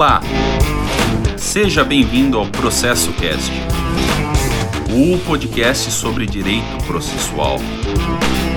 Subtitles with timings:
[0.00, 0.22] Olá!
[1.36, 3.52] Seja bem-vindo ao Processo Cast,
[4.88, 7.58] o podcast sobre direito processual.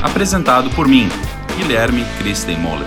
[0.00, 1.08] Apresentado por mim,
[1.58, 2.86] Guilherme Christenmoller.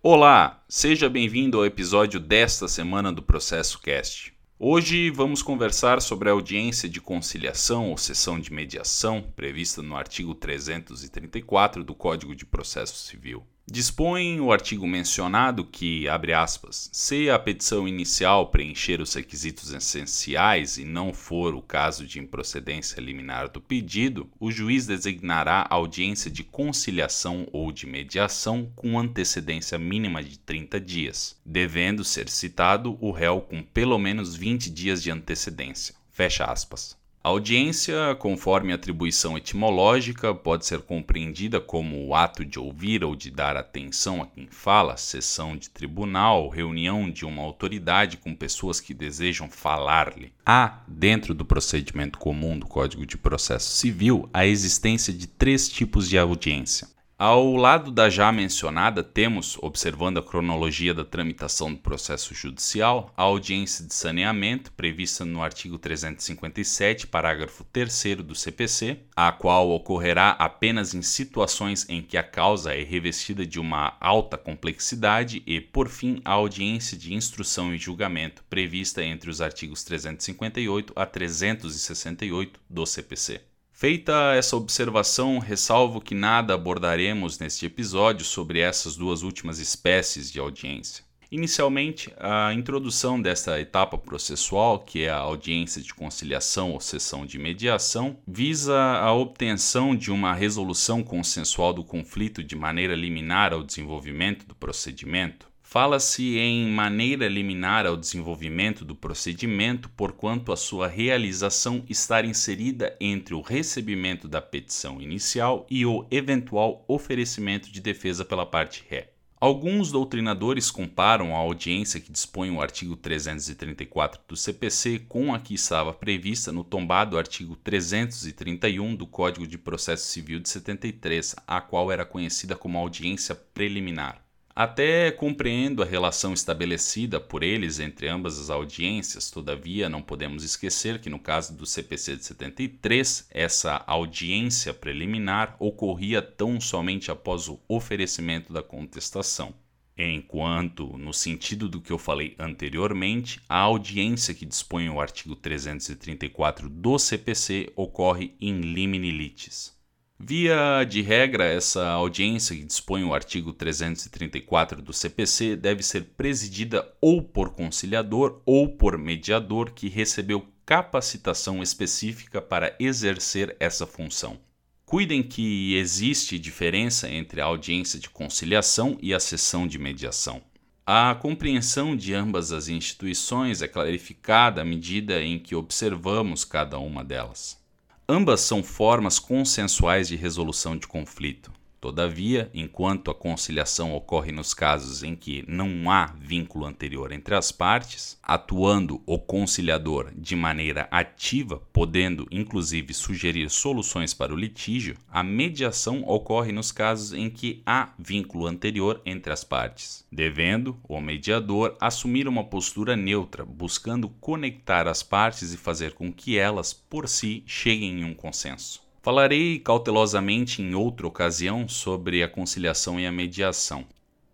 [0.00, 4.32] Olá, seja bem-vindo ao episódio desta semana do Processo Cast.
[4.56, 10.32] Hoje vamos conversar sobre a audiência de conciliação ou sessão de mediação prevista no artigo
[10.32, 13.44] 334 do Código de Processo Civil.
[13.66, 20.76] Dispõe o artigo mencionado que, abre aspas, se a petição inicial preencher os requisitos essenciais
[20.76, 26.44] e não for o caso de improcedência liminar do pedido, o juiz designará audiência de
[26.44, 33.40] conciliação ou de mediação com antecedência mínima de 30 dias, devendo ser citado o réu
[33.40, 35.94] com pelo menos 20 dias de antecedência.
[36.12, 37.02] Fecha aspas.
[37.24, 43.30] A audiência, conforme atribuição etimológica, pode ser compreendida como o ato de ouvir ou de
[43.30, 48.92] dar atenção a quem fala, sessão de tribunal, reunião de uma autoridade com pessoas que
[48.92, 50.34] desejam falar-lhe.
[50.44, 56.06] Há, dentro do procedimento comum do Código de Processo Civil, a existência de três tipos
[56.06, 62.34] de audiência: ao lado da já mencionada, temos, observando a cronologia da tramitação do processo
[62.34, 69.70] judicial, a audiência de saneamento, prevista no artigo 357, parágrafo 3 do CPC, a qual
[69.70, 75.60] ocorrerá apenas em situações em que a causa é revestida de uma alta complexidade, e,
[75.60, 82.60] por fim, a audiência de instrução e julgamento, prevista entre os artigos 358 a 368
[82.68, 83.53] do CPC.
[83.84, 90.40] Feita essa observação, ressalvo que nada abordaremos neste episódio sobre essas duas últimas espécies de
[90.40, 91.04] audiência.
[91.30, 97.38] Inicialmente, a introdução desta etapa processual, que é a audiência de conciliação ou sessão de
[97.38, 104.46] mediação, visa a obtenção de uma resolução consensual do conflito de maneira liminar ao desenvolvimento
[104.46, 105.46] do procedimento.
[105.66, 113.34] Fala-se em maneira liminar ao desenvolvimento do procedimento, porquanto a sua realização estar inserida entre
[113.34, 119.10] o recebimento da petição inicial e o eventual oferecimento de defesa pela parte ré.
[119.40, 125.54] Alguns doutrinadores comparam a audiência que dispõe o artigo 334 do CPC com a que
[125.54, 131.90] estava prevista no tombado artigo 331 do Código de Processo Civil de 73, a qual
[131.90, 134.23] era conhecida como audiência preliminar.
[134.56, 141.00] Até compreendo a relação estabelecida por eles entre ambas as audiências, todavia não podemos esquecer
[141.00, 147.58] que no caso do CPC de 73, essa audiência preliminar ocorria tão somente após o
[147.66, 149.52] oferecimento da contestação.
[149.98, 156.68] Enquanto, no sentido do que eu falei anteriormente, a audiência que dispõe o artigo 334
[156.68, 159.73] do CPC ocorre in limine litis.
[160.18, 166.88] Via de regra, essa audiência que dispõe o artigo 334 do CPC deve ser presidida
[167.00, 174.38] ou por conciliador ou por mediador que recebeu capacitação específica para exercer essa função.
[174.86, 180.40] Cuidem que existe diferença entre a audiência de conciliação e a sessão de mediação.
[180.86, 187.02] A compreensão de ambas as instituições é clarificada à medida em que observamos cada uma
[187.02, 187.63] delas.
[188.06, 191.50] Ambas são formas consensuais de resolução de conflito.
[191.84, 197.52] Todavia, enquanto a conciliação ocorre nos casos em que não há vínculo anterior entre as
[197.52, 205.22] partes, atuando o conciliador de maneira ativa, podendo inclusive sugerir soluções para o litígio, a
[205.22, 211.76] mediação ocorre nos casos em que há vínculo anterior entre as partes, devendo o mediador
[211.78, 217.42] assumir uma postura neutra, buscando conectar as partes e fazer com que elas, por si,
[217.46, 218.83] cheguem em um consenso.
[219.04, 223.84] Falarei cautelosamente em outra ocasião sobre a conciliação e a mediação.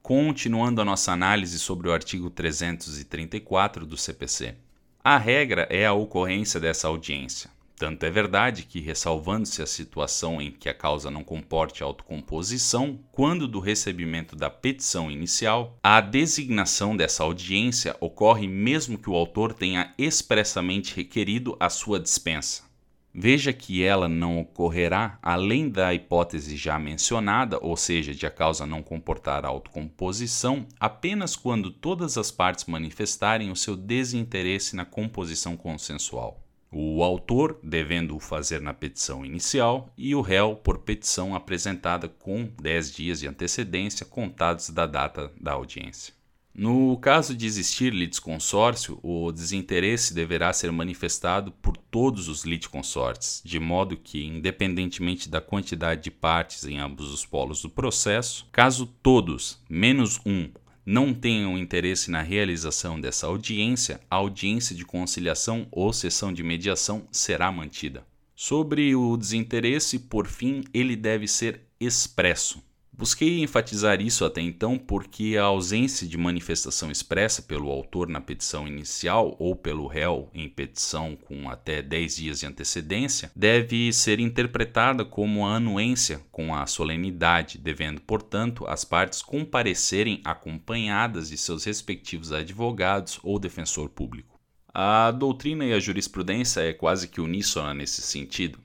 [0.01, 4.55] Continuando a nossa análise sobre o artigo 334 do CPC.
[5.03, 7.51] A regra é a ocorrência dessa audiência.
[7.75, 13.49] Tanto é verdade que, ressalvando-se a situação em que a causa não comporte autocomposição, quando
[13.49, 19.93] do recebimento da petição inicial, a designação dessa audiência ocorre mesmo que o autor tenha
[19.99, 22.70] expressamente requerido a sua dispensa.
[23.13, 28.65] Veja que ela não ocorrerá além da hipótese já mencionada, ou seja, de a causa
[28.65, 36.41] não comportar autocomposição, apenas quando todas as partes manifestarem o seu desinteresse na composição consensual.
[36.73, 42.49] O autor devendo o fazer na petição inicial e o réu por petição apresentada com
[42.63, 46.20] 10 dias de antecedência contados da data da audiência.
[46.53, 53.61] No caso de existir litisconsórcio, o desinteresse deverá ser manifestado por todos os litisconsortes, de
[53.61, 59.63] modo que, independentemente da quantidade de partes em ambos os polos do processo, caso todos,
[59.69, 60.51] menos um,
[60.85, 67.07] não tenham interesse na realização dessa audiência, a audiência de conciliação ou sessão de mediação
[67.13, 68.05] será mantida.
[68.35, 72.61] Sobre o desinteresse, por fim, ele deve ser expresso.
[73.01, 78.69] Busquei enfatizar isso até então porque a ausência de manifestação expressa pelo autor na petição
[78.69, 85.03] inicial ou pelo réu em petição com até 10 dias de antecedência deve ser interpretada
[85.03, 92.33] como a anuência com a solenidade, devendo, portanto, as partes comparecerem acompanhadas de seus respectivos
[92.33, 94.39] advogados ou defensor público.
[94.75, 98.59] A doutrina e a jurisprudência é quase que uníssona nesse sentido.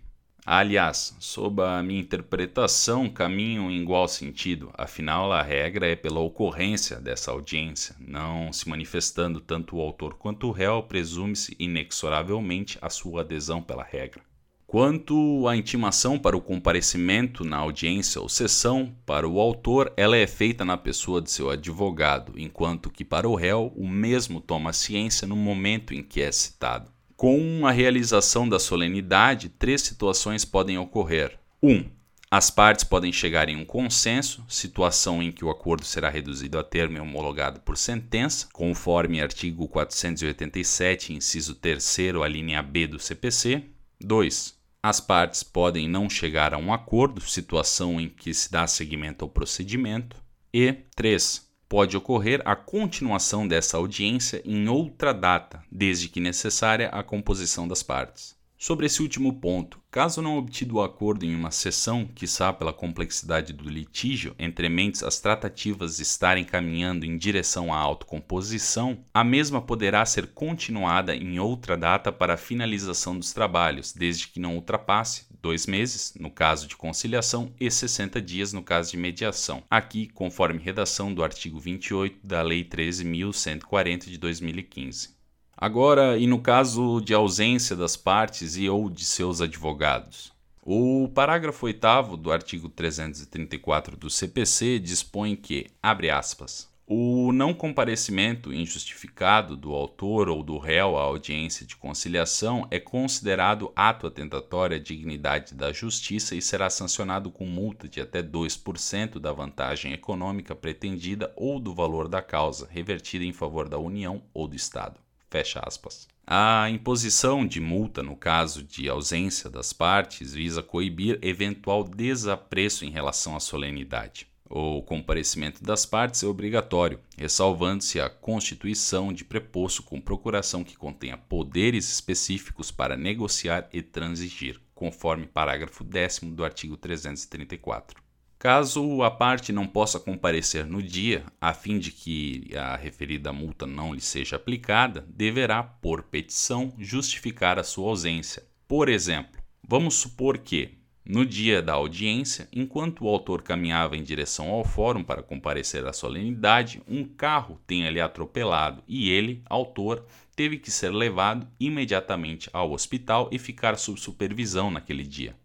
[0.47, 6.97] Aliás, sob a minha interpretação, caminham em igual sentido, afinal, a regra é pela ocorrência
[6.99, 13.21] dessa audiência, não se manifestando tanto o autor quanto o réu, presume-se inexoravelmente a sua
[13.21, 14.21] adesão pela regra.
[14.67, 20.27] Quanto à intimação para o comparecimento na audiência ou sessão, para o autor ela é
[20.27, 25.27] feita na pessoa de seu advogado, enquanto que para o réu o mesmo toma ciência
[25.27, 26.94] no momento em que é citado.
[27.15, 31.39] Com a realização da solenidade, três situações podem ocorrer.
[31.63, 31.71] 1.
[31.71, 31.85] Um,
[32.29, 36.63] as partes podem chegar em um consenso, situação em que o acordo será reduzido a
[36.63, 43.63] termo e homologado por sentença, conforme artigo 487, inciso 3, a linha B do CPC.
[44.01, 44.53] 2.
[44.83, 49.29] As partes podem não chegar a um acordo, situação em que se dá seguimento ao
[49.29, 50.17] procedimento.
[50.53, 57.03] E 3 pode ocorrer a continuação dessa audiência em outra data, desde que necessária a
[57.03, 58.35] composição das partes.
[58.57, 63.51] Sobre esse último ponto, caso não obtido o acordo em uma sessão, quiçá pela complexidade
[63.51, 70.05] do litígio, entre mentes as tratativas estarem caminhando em direção à autocomposição, a mesma poderá
[70.05, 75.67] ser continuada em outra data para a finalização dos trabalhos, desde que não ultrapasse dois
[75.67, 81.13] meses, no caso de conciliação, e 60 dias no caso de mediação, aqui conforme redação
[81.13, 85.13] do artigo 28 da Lei 13.140 de 2015.
[85.55, 90.33] Agora, e no caso de ausência das partes e ou de seus advogados?
[90.63, 98.53] O parágrafo 8 do artigo 334 do CPC dispõe que, abre aspas, o não comparecimento
[98.53, 104.79] injustificado do autor ou do réu à audiência de conciliação é considerado ato atentatório à
[104.79, 111.33] dignidade da justiça e será sancionado com multa de até 2% da vantagem econômica pretendida
[111.35, 114.99] ou do valor da causa, revertida em favor da União ou do Estado.
[115.27, 116.07] Fecha aspas.
[116.27, 122.91] A imposição de multa no caso de ausência das partes visa coibir eventual desapreço em
[122.91, 124.27] relação à solenidade.
[124.47, 131.17] O comparecimento das partes é obrigatório, ressalvando-se a constituição de preposto com procuração que contenha
[131.17, 138.05] poderes específicos para negociar e transigir, conforme parágrafo 10 do artigo 334.
[138.37, 143.65] Caso a parte não possa comparecer no dia, a fim de que a referida multa
[143.65, 148.43] não lhe seja aplicada, deverá, por petição, justificar a sua ausência.
[148.67, 154.49] Por exemplo, vamos supor que, no dia da audiência, enquanto o autor caminhava em direção
[154.49, 160.03] ao fórum para comparecer à solenidade, um carro tenha lhe atropelado e ele, autor,
[160.35, 165.35] teve que ser levado imediatamente ao hospital e ficar sob supervisão naquele dia.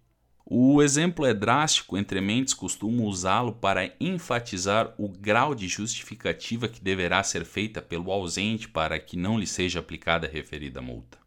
[0.46, 6.82] O exemplo é drástico, entre mentes costumam usá-lo para enfatizar o grau de justificativa que
[6.82, 11.19] deverá ser feita pelo ausente para que não lhe seja aplicada a referida multa.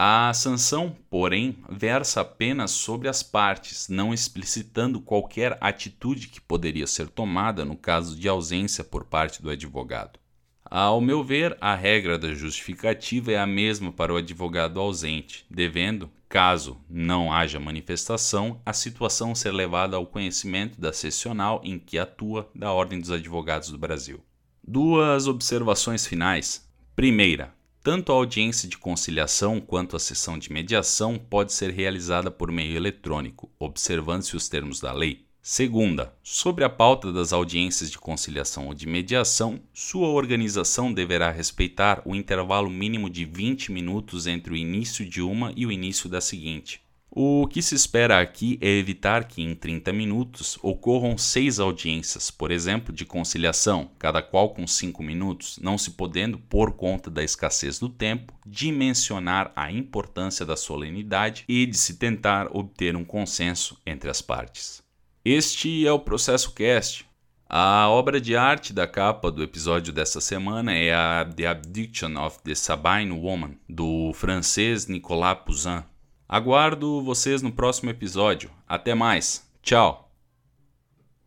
[0.00, 7.08] A sanção, porém, versa apenas sobre as partes, não explicitando qualquer atitude que poderia ser
[7.08, 10.20] tomada no caso de ausência por parte do advogado.
[10.64, 16.08] Ao meu ver, a regra da justificativa é a mesma para o advogado ausente, devendo,
[16.28, 22.48] caso não haja manifestação, a situação ser levada ao conhecimento da sessional em que atua
[22.54, 24.20] da Ordem dos Advogados do Brasil.
[24.62, 26.64] Duas observações finais.
[26.94, 27.57] Primeira,
[27.88, 32.76] tanto a audiência de conciliação quanto a sessão de mediação pode ser realizada por meio
[32.76, 35.24] eletrônico, observando-se os termos da lei.
[35.40, 42.02] Segunda, sobre a pauta das audiências de conciliação ou de mediação, sua organização deverá respeitar
[42.04, 46.20] o intervalo mínimo de 20 minutos entre o início de uma e o início da
[46.20, 46.82] seguinte.
[47.20, 52.52] O que se espera aqui é evitar que em 30 minutos ocorram seis audiências, por
[52.52, 57.80] exemplo, de conciliação, cada qual com 5 minutos, não se podendo, por conta da escassez
[57.80, 64.08] do tempo, dimensionar a importância da solenidade e de se tentar obter um consenso entre
[64.08, 64.80] as partes.
[65.24, 67.04] Este é o Processo Cast.
[67.48, 72.38] A obra de arte da capa do episódio desta semana é a The Abdiction of
[72.44, 75.82] the Sabine Woman, do francês Nicolas Poussin.
[76.28, 78.50] Aguardo vocês no próximo episódio.
[78.68, 79.48] Até mais.
[79.62, 80.07] Tchau.